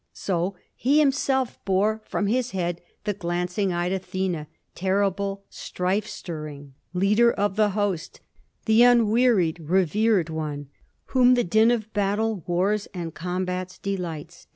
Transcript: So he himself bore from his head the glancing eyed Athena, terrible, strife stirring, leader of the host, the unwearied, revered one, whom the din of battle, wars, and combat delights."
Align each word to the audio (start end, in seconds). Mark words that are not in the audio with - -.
So 0.13 0.55
he 0.73 0.97
himself 0.97 1.63
bore 1.63 2.01
from 2.05 2.25
his 2.25 2.51
head 2.57 2.81
the 3.03 3.13
glancing 3.13 3.71
eyed 3.71 3.91
Athena, 3.91 4.47
terrible, 4.73 5.43
strife 5.47 6.07
stirring, 6.07 6.73
leader 6.91 7.31
of 7.31 7.55
the 7.55 7.69
host, 7.77 8.19
the 8.65 8.81
unwearied, 8.81 9.59
revered 9.59 10.31
one, 10.31 10.69
whom 11.13 11.35
the 11.35 11.43
din 11.43 11.69
of 11.69 11.93
battle, 11.93 12.43
wars, 12.47 12.87
and 12.95 13.13
combat 13.13 13.77
delights." 13.83 14.47